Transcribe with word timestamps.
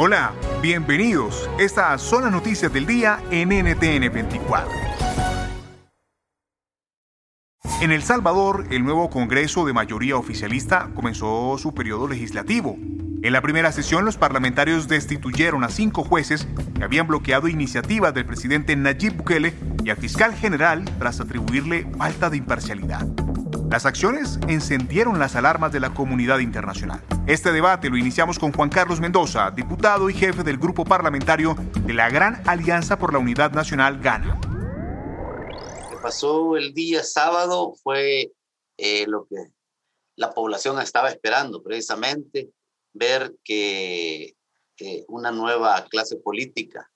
Hola, 0.00 0.32
bienvenidos. 0.62 1.50
Estas 1.58 2.00
son 2.00 2.22
las 2.22 2.30
noticias 2.30 2.72
del 2.72 2.86
día 2.86 3.20
en 3.32 3.48
NTN 3.48 4.12
24. 4.12 4.70
En 7.80 7.90
El 7.90 8.04
Salvador, 8.04 8.68
el 8.70 8.84
nuevo 8.84 9.10
Congreso 9.10 9.66
de 9.66 9.72
mayoría 9.72 10.16
oficialista 10.16 10.90
comenzó 10.94 11.58
su 11.58 11.74
periodo 11.74 12.06
legislativo. 12.06 12.76
En 13.22 13.32
la 13.32 13.42
primera 13.42 13.72
sesión, 13.72 14.04
los 14.04 14.16
parlamentarios 14.16 14.86
destituyeron 14.86 15.64
a 15.64 15.68
cinco 15.68 16.04
jueces 16.04 16.46
que 16.76 16.84
habían 16.84 17.08
bloqueado 17.08 17.48
iniciativas 17.48 18.14
del 18.14 18.24
presidente 18.24 18.76
Nayib 18.76 19.16
Bukele 19.16 19.52
y 19.82 19.90
al 19.90 19.96
fiscal 19.96 20.32
general 20.32 20.84
tras 21.00 21.18
atribuirle 21.18 21.90
falta 21.98 22.30
de 22.30 22.36
imparcialidad. 22.36 23.04
Las 23.70 23.84
acciones 23.86 24.38
encendieron 24.48 25.18
las 25.18 25.36
alarmas 25.36 25.72
de 25.72 25.80
la 25.80 25.92
comunidad 25.92 26.38
internacional. 26.38 27.02
Este 27.26 27.52
debate 27.52 27.90
lo 27.90 27.96
iniciamos 27.96 28.38
con 28.38 28.52
Juan 28.52 28.70
Carlos 28.70 29.00
Mendoza, 29.00 29.50
diputado 29.50 30.08
y 30.08 30.14
jefe 30.14 30.42
del 30.42 30.58
grupo 30.58 30.84
parlamentario 30.84 31.54
de 31.84 31.92
la 31.92 32.08
Gran 32.08 32.42
Alianza 32.48 32.98
por 32.98 33.12
la 33.12 33.18
Unidad 33.18 33.52
Nacional 33.52 34.00
Gana. 34.00 34.40
Pasó 36.02 36.56
el 36.56 36.72
día 36.72 37.02
sábado 37.02 37.74
fue 37.82 38.32
eh, 38.78 39.06
lo 39.06 39.26
que 39.26 39.36
la 40.16 40.30
población 40.32 40.80
estaba 40.80 41.10
esperando, 41.10 41.62
precisamente 41.62 42.50
ver 42.92 43.34
que 43.44 44.34
una 45.08 45.30
nueva 45.30 45.84
clase 45.90 46.16
política, 46.16 46.90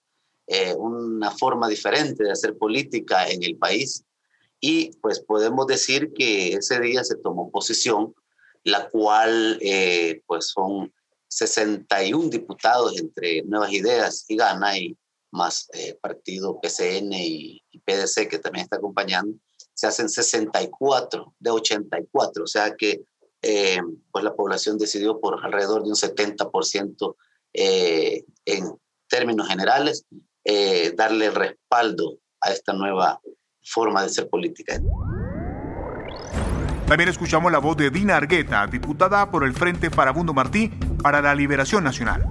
eh, 0.47 0.75
una 0.75 1.31
forma 1.31 1.69
diferente 1.69 2.25
de 2.25 2.33
hacer 2.33 2.57
política 2.57 3.29
en 3.29 3.43
el 3.43 3.57
país, 3.57 4.05
y 4.65 4.97
pues 4.99 5.19
podemos 5.19 5.67
decir 5.67 6.13
que 6.15 6.53
ese 6.53 6.79
día 6.79 7.03
se 7.03 7.17
tomó 7.17 7.51
posición, 7.51 8.15
la 8.63 8.89
cual 8.89 9.59
eh, 9.61 10.23
pues 10.25 10.51
son 10.51 10.95
61 11.27 12.31
diputados 12.31 12.97
entre 12.97 13.43
Nuevas 13.43 13.73
Ideas 13.73 14.25
y 14.29 14.37
Gana 14.37 14.79
y 14.79 14.97
más 15.33 15.69
eh, 15.73 15.99
partido 16.01 16.61
PCN 16.61 17.13
y, 17.13 17.61
PDC 17.85 18.29
que 18.29 18.39
también 18.39 18.63
está 18.63 18.77
acompañando, 18.77 19.37
se 19.75 19.89
hacen 19.89 20.09
64 20.09 21.35
de 21.41 21.51
84, 21.51 22.45
o 22.45 22.47
sea 22.47 22.77
que 22.77 23.03
eh, 23.43 23.81
pues 24.13 24.23
la 24.23 24.37
población 24.37 24.79
decidió 24.79 25.19
por 25.19 25.45
alrededor 25.45 25.83
de 25.83 25.89
un 25.89 25.97
70% 25.97 27.17
en 27.53 28.79
términos 29.09 29.49
generales 29.49 30.07
darle 30.95 31.31
respaldo 31.33 32.19
a 32.41 32.53
esta 32.53 32.73
nueva 32.73 33.21
forma 33.63 34.03
de 34.03 34.09
ser 34.09 34.29
política. 34.29 34.81
También 36.87 37.09
escuchamos 37.09 37.51
la 37.51 37.59
voz 37.59 37.77
de 37.77 37.91
Dina 37.91 38.17
Argueta, 38.17 38.67
diputada 38.67 39.31
por 39.31 39.45
el 39.45 39.55
Frente 39.55 39.89
Farabundo 39.89 40.35
Martí 40.35 40.71
para 41.03 41.23
la 41.23 41.35
Liberación 41.35 41.83
Nacional. 41.85 42.23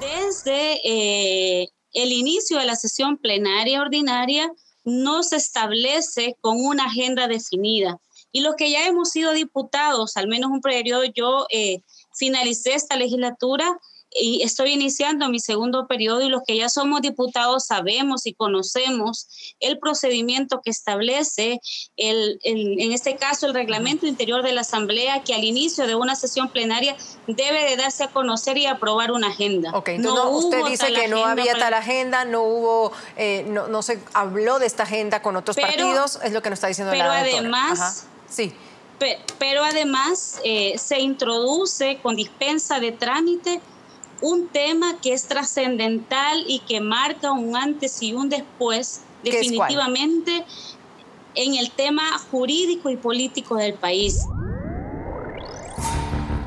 Desde 0.00 0.80
eh, 0.84 1.68
el 1.94 2.12
inicio 2.12 2.58
de 2.58 2.66
la 2.66 2.76
sesión 2.76 3.16
plenaria 3.16 3.80
ordinaria 3.80 4.52
no 4.84 5.22
se 5.22 5.36
establece 5.36 6.36
con 6.40 6.58
una 6.58 6.84
agenda 6.84 7.28
definida. 7.28 7.98
Y 8.30 8.40
los 8.40 8.56
que 8.56 8.70
ya 8.70 8.86
hemos 8.86 9.10
sido 9.10 9.32
diputados, 9.32 10.16
al 10.16 10.28
menos 10.28 10.50
un 10.50 10.60
periodo, 10.60 11.04
yo 11.04 11.46
eh, 11.50 11.80
finalicé 12.14 12.74
esta 12.74 12.96
legislatura 12.96 13.78
y 14.10 14.42
estoy 14.42 14.72
iniciando 14.72 15.28
mi 15.28 15.40
segundo 15.40 15.86
periodo 15.86 16.22
y 16.22 16.28
los 16.28 16.42
que 16.46 16.56
ya 16.56 16.68
somos 16.68 17.02
diputados 17.02 17.66
sabemos 17.66 18.26
y 18.26 18.34
conocemos 18.34 19.28
el 19.60 19.78
procedimiento 19.78 20.60
que 20.64 20.70
establece, 20.70 21.60
el, 21.96 22.38
en 22.42 22.92
este 22.92 23.16
caso, 23.16 23.46
el 23.46 23.54
reglamento 23.54 24.06
interior 24.06 24.42
de 24.42 24.52
la 24.52 24.62
Asamblea, 24.62 25.22
que 25.24 25.34
al 25.34 25.44
inicio 25.44 25.86
de 25.86 25.94
una 25.94 26.16
sesión 26.16 26.48
plenaria 26.48 26.96
debe 27.26 27.64
de 27.64 27.76
darse 27.76 28.04
a 28.04 28.08
conocer 28.08 28.56
y 28.56 28.66
aprobar 28.66 29.12
una 29.12 29.28
agenda. 29.28 29.72
Ok, 29.74 29.90
no, 29.98 30.30
usted 30.30 30.64
dice 30.66 30.92
que 30.92 31.08
no 31.08 31.24
había 31.24 31.54
tal 31.58 31.74
agenda, 31.74 32.24
no 32.24 32.42
hubo, 32.42 32.92
eh, 33.16 33.44
no, 33.48 33.68
no, 33.68 33.82
se 33.82 34.00
habló 34.14 34.58
de 34.58 34.66
esta 34.66 34.84
agenda 34.84 35.22
con 35.22 35.36
otros 35.36 35.56
partidos, 35.56 36.18
es 36.22 36.32
lo 36.32 36.42
que 36.42 36.50
nos 36.50 36.58
está 36.58 36.68
diciendo 36.68 36.92
pero 36.92 37.08
la 37.08 37.22
Pero 37.22 37.36
además... 37.38 38.06
Sí. 38.28 38.52
Pero 39.38 39.62
además 39.62 40.40
eh, 40.42 40.76
se 40.76 40.98
introduce 40.98 42.00
con 42.02 42.16
dispensa 42.16 42.80
de 42.80 42.90
trámite 42.90 43.60
un 44.20 44.48
tema 44.48 44.96
que 45.00 45.12
es 45.12 45.26
trascendental 45.26 46.44
y 46.46 46.60
que 46.60 46.80
marca 46.80 47.32
un 47.32 47.56
antes 47.56 48.02
y 48.02 48.12
un 48.12 48.28
después, 48.28 49.02
definitivamente, 49.22 50.44
en 51.34 51.54
el 51.54 51.70
tema 51.70 52.02
jurídico 52.30 52.90
y 52.90 52.96
político 52.96 53.56
del 53.56 53.74
país. 53.74 54.26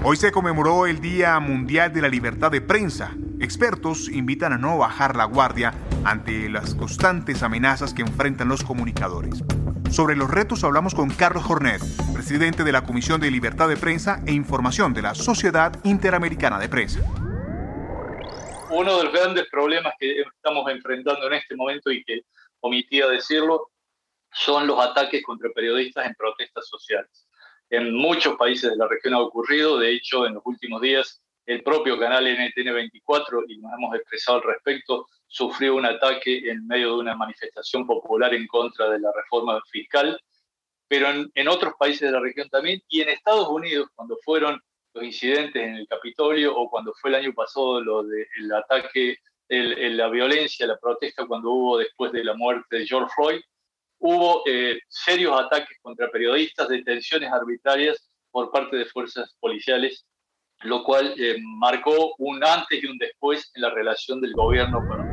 Hoy 0.04 0.18
se 0.18 0.32
conmemoró 0.32 0.88
el 0.88 1.00
Día 1.00 1.40
Mundial 1.40 1.94
de 1.94 2.02
la 2.02 2.10
Libertad 2.10 2.52
de 2.52 2.60
Prensa. 2.60 3.12
Expertos 3.40 4.10
invitan 4.10 4.52
a 4.52 4.58
no 4.58 4.78
bajar 4.78 5.16
la 5.16 5.26
guardia 5.26 5.74
ante 6.04 6.50
las 6.50 6.74
constantes 6.74 7.44
amenazas 7.44 7.94
que 7.94 8.02
enfrentan 8.02 8.48
los 8.48 8.64
comunicadores. 8.64 9.44
Sobre 9.92 10.16
los 10.16 10.32
retos 10.32 10.64
hablamos 10.64 10.96
con 10.96 11.10
Carlos 11.10 11.44
Jornet, 11.44 11.82
presidente 12.14 12.64
de 12.64 12.72
la 12.72 12.84
Comisión 12.84 13.22
de 13.22 13.30
Libertad 13.30 13.68
de 13.68 13.78
Prensa 13.78 14.22
e 14.26 14.32
Información 14.34 14.94
de 14.94 15.04
la 15.04 15.14
Sociedad 15.14 15.78
Interamericana 15.84 16.58
de 16.58 16.70
Prensa 16.70 17.02
uno 18.72 18.98
de 18.98 19.04
los 19.04 19.14
grandes 19.14 19.48
problemas 19.50 19.94
que 20.00 20.22
estamos 20.22 20.70
enfrentando 20.72 21.28
en 21.28 21.34
este 21.34 21.56
momento 21.56 21.92
y 21.92 22.04
que 22.04 22.22
omitía 22.62 23.08
decirlo 23.08 23.70
son 24.34 24.66
los 24.66 24.80
ataques 24.80 25.22
contra 25.24 25.50
periodistas 25.54 26.06
en 26.06 26.16
protestas 26.16 26.68
sociales. 26.68 27.28
En 27.70 27.94
muchos 27.94 28.36
países 28.36 28.72
de 28.72 28.78
la 28.78 28.88
región 28.88 29.14
ha 29.14 29.20
ocurrido, 29.20 29.78
de 29.78 29.92
hecho 29.92 30.26
en 30.26 30.36
los 30.36 30.44
últimos 30.46 30.82
días 30.82 31.22
el 31.46 31.64
propio 31.64 32.00
canal 32.00 32.26
NTN24, 32.26 33.46
y 33.48 33.58
nos 33.58 33.74
hemos 33.74 33.96
expresado 33.96 34.38
al 34.38 34.44
respecto, 34.44 35.08
sufrió 35.28 35.76
un 35.76 35.86
ataque 35.86 36.50
en 36.50 36.66
medio 36.68 36.94
de 36.94 37.00
una 37.02 37.16
manifestación 37.16 37.86
popular 37.86 38.34
en 38.34 38.48
contra 38.48 38.90
de 38.90 39.00
la 39.00 39.12
reforma 39.14 39.62
fiscal, 39.70 40.20
pero 40.88 41.10
en, 41.10 41.32
en 41.34 41.48
otros 41.48 41.74
países 41.80 42.02
de 42.02 42.12
la 42.12 42.20
región 42.20 42.48
también, 42.50 42.82
y 42.88 43.02
en 43.02 43.10
Estados 43.10 43.48
Unidos, 43.50 43.90
cuando 43.96 44.18
fueron 44.24 44.62
los 44.94 45.04
incidentes 45.04 45.62
en 45.62 45.76
el 45.76 45.88
Capitolio 45.88 46.56
o 46.56 46.70
cuando 46.70 46.94
fue 46.94 47.10
el 47.10 47.18
año 47.18 47.34
pasado 47.34 47.82
lo 47.82 48.04
del 48.04 48.54
ataque, 48.54 49.18
el, 49.48 49.98
la 49.98 50.10
violencia, 50.10 50.68
la 50.68 50.78
protesta 50.78 51.26
cuando 51.26 51.52
hubo 51.52 51.78
después 51.78 52.12
de 52.12 52.24
la 52.24 52.34
muerte 52.34 52.78
de 52.78 52.88
George 52.88 53.12
Floyd, 53.16 53.42
hubo 54.00 54.44
eh, 54.48 54.80
serios 54.88 55.40
ataques 55.40 55.78
contra 55.82 56.10
periodistas, 56.10 56.70
detenciones 56.70 57.32
arbitrarias 57.32 58.10
por 58.32 58.52
parte 58.52 58.78
de 58.78 58.86
fuerzas 58.86 59.36
policiales, 59.40 60.06
lo 60.62 60.84
cual 60.84 61.14
eh, 61.18 61.36
marcó 61.58 62.16
un 62.18 62.44
antes 62.44 62.84
y 62.84 62.88
un 62.88 62.98
después 62.98 63.52
en 63.56 63.62
la 63.62 63.70
relación 63.70 64.22
del 64.22 64.34
gobierno 64.34 64.86
con. 64.88 65.11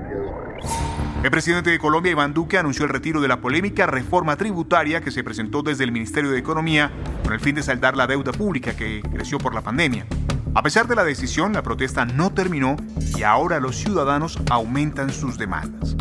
El 1.23 1.33
presidente 1.33 1.71
de 1.71 1.81
Colombia, 1.81 2.13
Iván 2.13 2.33
Duque, 2.33 2.59
anunció 2.59 2.85
el 2.85 2.93
retiro 2.93 3.21
de 3.21 3.27
la 3.27 3.41
polémica 3.41 3.87
reforma 3.87 4.37
tributaria 4.37 5.01
que 5.01 5.11
se 5.11 5.25
presentó 5.25 5.63
desde 5.63 5.83
el 5.83 5.91
Ministerio 5.91 6.31
de 6.31 6.39
Economía 6.39 6.93
con 7.25 7.33
el 7.33 7.41
fin 7.41 7.57
de 7.57 7.63
saldar 7.65 7.97
la 7.97 8.07
deuda 8.07 8.31
pública 8.31 8.77
que 8.77 9.03
creció 9.03 9.39
por 9.39 9.53
la 9.53 9.61
pandemia. 9.61 10.07
A 10.55 10.63
pesar 10.63 10.87
de 10.87 10.95
la 10.95 11.03
decisión, 11.03 11.53
la 11.53 11.63
protesta 11.63 12.05
no 12.05 12.33
terminó 12.33 12.77
y 13.17 13.25
ahora 13.25 13.59
los 13.59 13.77
ciudadanos 13.77 14.39
aumentan 14.49 15.13
sus 15.13 15.39
demandas. 15.39 15.97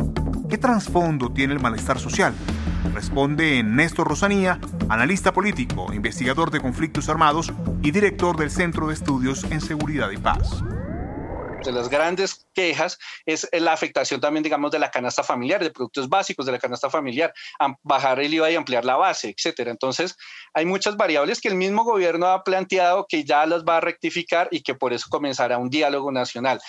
¿Qué 0.49 0.59
trasfondo 0.59 1.31
tiene 1.31 1.55
el 1.55 1.59
malestar 1.59 1.99
social? 1.99 2.35
Responde 2.93 3.63
Néstor 3.63 4.07
Rosanía, 4.07 4.59
analista 4.87 5.33
político, 5.33 5.91
investigador 5.93 6.51
de 6.51 6.61
conflictos 6.61 7.09
armados 7.09 7.51
y 7.81 7.89
director 7.89 8.37
del 8.37 8.51
Centro 8.51 8.87
de 8.87 8.93
Estudios 8.93 9.45
en 9.45 9.61
Seguridad 9.61 10.11
y 10.11 10.17
Paz 10.17 10.63
de 11.67 11.71
las 11.73 11.89
grandes 11.89 12.46
quejas 12.57 12.97
es 13.27 13.47
la 13.51 13.71
afectación 13.71 14.19
también, 14.19 14.41
digamos, 14.41 14.71
de 14.71 14.79
la 14.79 14.89
canasta 14.89 15.21
familiar, 15.21 15.63
de 15.63 15.69
productos 15.69 16.09
básicos 16.09 16.47
de 16.47 16.53
la 16.53 16.57
canasta 16.57 16.89
familiar, 16.89 17.31
bajar 17.83 18.19
el 18.19 18.33
IVA 18.33 18.49
y 18.49 18.55
ampliar 18.55 18.83
la 18.83 18.95
base, 18.95 19.29
etcétera. 19.29 19.69
Entonces, 19.69 20.17
hay 20.55 20.65
muchas 20.65 20.97
variables 20.97 21.39
que 21.39 21.49
el 21.49 21.55
mismo 21.55 21.83
gobierno 21.83 22.25
ha 22.27 22.43
planteado 22.43 23.05
que 23.07 23.23
ya 23.23 23.45
las 23.45 23.63
va 23.63 23.77
a 23.77 23.81
rectificar 23.81 24.47
y 24.49 24.61
que 24.63 24.73
por 24.73 24.91
eso 24.91 25.05
comenzará 25.07 25.59
un 25.59 25.69
diálogo 25.69 26.11
nacional. 26.11 26.59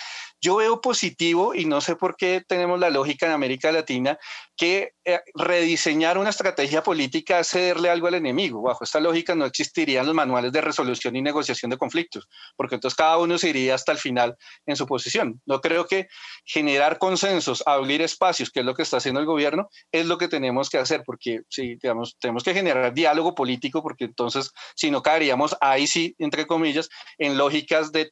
Yo 0.41 0.55
veo 0.57 0.79
positivo 0.79 1.53
y 1.53 1.65
no 1.65 1.81
sé 1.81 1.95
por 1.95 2.15
qué 2.15 2.43
tenemos 2.47 2.79
la 2.79 2.89
lógica 2.89 3.25
en 3.25 3.33
América 3.33 3.71
Latina 3.71 4.17
que 4.55 4.93
eh, 5.05 5.21
rediseñar 5.35 6.17
una 6.17 6.29
estrategia 6.29 6.83
política 6.83 7.39
es 7.39 7.49
cederle 7.49 7.89
algo 7.89 8.07
al 8.07 8.15
enemigo. 8.15 8.61
Bajo 8.61 8.83
esta 8.83 8.99
lógica 8.99 9.33
no 9.33 9.45
existirían 9.45 10.05
los 10.05 10.13
manuales 10.13 10.51
de 10.51 10.61
resolución 10.61 11.15
y 11.15 11.21
negociación 11.21 11.71
de 11.71 11.77
conflictos, 11.77 12.27
porque 12.57 12.75
entonces 12.75 12.95
cada 12.95 13.17
uno 13.17 13.37
se 13.37 13.49
iría 13.49 13.75
hasta 13.75 13.91
el 13.91 13.97
final 13.97 14.35
en 14.65 14.75
su 14.75 14.85
posición. 14.85 15.41
No 15.45 15.61
creo 15.61 15.87
que 15.87 16.07
generar 16.45 16.99
consensos, 16.99 17.63
abrir 17.65 18.01
espacios, 18.01 18.49
que 18.49 18.59
es 18.59 18.65
lo 18.65 18.75
que 18.75 18.83
está 18.83 18.97
haciendo 18.97 19.21
el 19.21 19.25
gobierno, 19.25 19.69
es 19.91 20.05
lo 20.05 20.17
que 20.17 20.27
tenemos 20.27 20.69
que 20.69 20.77
hacer, 20.77 21.03
porque 21.05 21.41
sí, 21.49 21.77
digamos, 21.81 22.17
tenemos 22.19 22.43
que 22.43 22.53
generar 22.53 22.93
diálogo 22.93 23.35
político, 23.35 23.81
porque 23.81 24.05
entonces 24.05 24.51
si 24.75 24.91
no 24.91 25.01
caeríamos 25.01 25.55
ahí 25.61 25.87
sí, 25.87 26.15
entre 26.17 26.47
comillas, 26.47 26.89
en 27.17 27.37
lógicas 27.37 27.91
de 27.91 28.09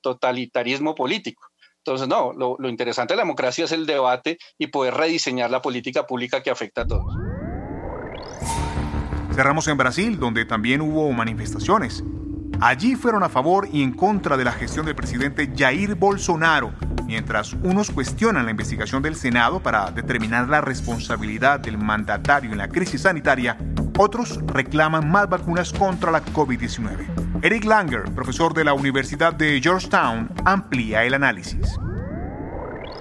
totalitarismo 0.00 0.94
político. 0.94 1.43
Entonces, 1.86 2.08
no, 2.08 2.32
lo, 2.32 2.56
interesante 2.66 3.12
de 3.12 3.18
la 3.18 3.24
democracia 3.24 3.66
es 3.66 3.72
el 3.72 3.84
debate 3.84 4.38
y 4.56 4.68
poder 4.68 4.94
rediseñar 4.94 5.50
la 5.50 5.60
política 5.60 6.06
pública 6.06 6.42
que 6.42 6.50
afecta 6.50 6.80
a 6.80 6.86
todos. 6.86 7.14
Cerramos 9.34 9.68
en 9.68 9.76
Brasil, 9.76 10.18
donde 10.18 10.46
también 10.46 10.80
hubo 10.80 11.12
manifestaciones. 11.12 12.02
Allí 12.58 12.96
fueron 12.96 13.22
a 13.22 13.28
favor 13.28 13.68
y 13.70 13.82
en 13.82 13.92
contra 13.92 14.38
de 14.38 14.44
la 14.44 14.52
gestión 14.52 14.86
del 14.86 14.94
presidente 14.94 15.52
Jair 15.54 15.94
Bolsonaro, 15.94 16.72
mientras 17.04 17.52
unos 17.52 17.90
cuestionan 17.90 18.46
la 18.46 18.52
investigación 18.52 19.02
del 19.02 19.14
Senado 19.14 19.60
para 19.60 19.90
determinar 19.90 20.48
la 20.48 20.62
responsabilidad 20.62 21.60
del 21.60 21.76
mandatario 21.76 22.50
en 22.52 22.58
la 22.58 22.68
crisis 22.68 23.02
sanitaria, 23.02 23.58
otros 23.98 24.40
reclaman 24.46 25.10
más 25.10 25.28
vacunas 25.28 25.72
contra 25.72 26.10
la 26.10 26.24
COVID-19. 26.24 27.42
Eric 27.42 27.64
Langer, 27.64 28.04
profesor 28.14 28.54
de 28.54 28.64
la 28.64 28.72
Universidad 28.72 29.32
de 29.34 29.60
Georgetown, 29.62 30.30
amplía 30.44 31.04
el 31.04 31.14
análisis. 31.14 31.78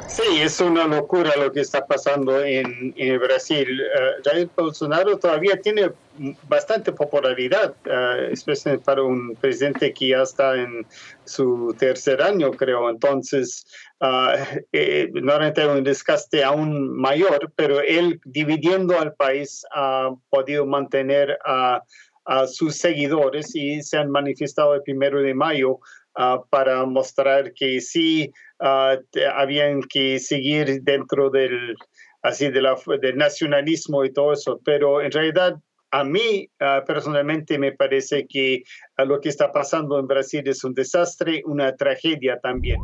Sí, 0.07 0.41
es 0.41 0.59
una 0.59 0.85
locura 0.85 1.31
lo 1.37 1.51
que 1.51 1.61
está 1.61 1.85
pasando 1.87 2.43
en, 2.43 2.93
Brasil. 3.19 3.81
Uh, 3.81 4.23
Jair 4.23 4.49
Bolsonaro 4.55 5.17
todavía 5.17 5.59
tiene 5.59 5.91
bastante 6.47 6.91
popularidad, 6.91 7.75
uh, 7.85 8.31
especialmente 8.31 8.85
para 8.85 9.03
un 9.03 9.35
presidente 9.35 9.93
que 9.93 10.09
ya 10.09 10.21
está 10.21 10.55
en 10.55 10.85
su 11.25 11.75
tercer 11.77 12.21
año, 12.21 12.51
creo. 12.51 12.89
Entonces, 12.89 13.65
uh, 14.01 14.37
eh, 14.71 15.09
normalmente 15.13 15.65
un 15.67 15.83
desgaste 15.83 16.43
aún 16.43 16.95
mayor, 16.95 17.51
pero 17.55 17.81
él 17.81 18.19
dividiendo 18.25 18.99
al 18.99 19.13
país 19.13 19.65
ha 19.73 20.11
podido 20.29 20.65
mantener 20.65 21.37
a 21.45 21.81
a 22.25 22.47
sus 22.47 22.75
seguidores 22.75 23.55
y 23.55 23.81
se 23.81 23.97
han 23.97 24.09
manifestado 24.09 24.75
el 24.75 24.83
primero 24.83 25.21
de 25.21 25.33
mayo 25.33 25.79
ah, 26.15 26.41
para 26.49 26.85
mostrar 26.85 27.53
que 27.53 27.81
sí 27.81 28.31
uh, 28.59 28.97
habían 29.33 29.81
que 29.83 30.19
seguir 30.19 30.81
dentro 30.83 31.29
del 31.29 31.75
así 32.21 32.49
de 32.49 32.61
la, 32.61 32.77
del 33.01 33.17
nacionalismo 33.17 34.05
y 34.05 34.13
todo 34.13 34.31
eso, 34.31 34.61
pero 34.63 35.01
en 35.01 35.11
realidad 35.11 35.57
a 35.93 36.03
mí 36.03 36.49
ah, 36.59 36.83
personalmente 36.87 37.57
me 37.59 37.71
parece 37.73 38.25
que 38.27 38.63
lo 38.97 39.19
que 39.21 39.29
está 39.29 39.51
pasando 39.51 39.99
en 39.99 40.07
Brasil 40.07 40.43
es 40.47 40.63
un 40.63 40.73
desastre, 40.73 41.41
una 41.45 41.75
tragedia 41.75 42.39
también. 42.41 42.83